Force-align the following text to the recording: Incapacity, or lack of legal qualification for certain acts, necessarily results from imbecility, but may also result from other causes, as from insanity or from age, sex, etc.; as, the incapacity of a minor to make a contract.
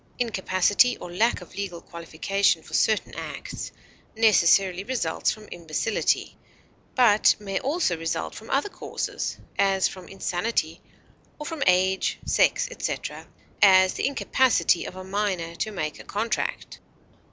Incapacity, 0.17 0.97
or 0.97 1.11
lack 1.13 1.41
of 1.41 1.53
legal 1.53 1.79
qualification 1.79 2.63
for 2.63 2.73
certain 2.73 3.13
acts, 3.13 3.71
necessarily 4.15 4.83
results 4.83 5.29
from 5.29 5.47
imbecility, 5.51 6.39
but 6.95 7.35
may 7.37 7.59
also 7.59 7.95
result 7.95 8.33
from 8.33 8.49
other 8.49 8.67
causes, 8.67 9.37
as 9.59 9.87
from 9.87 10.07
insanity 10.07 10.81
or 11.37 11.45
from 11.45 11.61
age, 11.67 12.17
sex, 12.25 12.67
etc.; 12.71 13.27
as, 13.61 13.93
the 13.93 14.07
incapacity 14.07 14.85
of 14.85 14.95
a 14.95 15.03
minor 15.03 15.53
to 15.57 15.69
make 15.69 15.99
a 15.99 16.03
contract. 16.03 16.79